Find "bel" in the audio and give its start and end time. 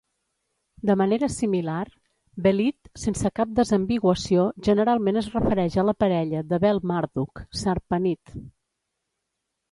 6.65-6.81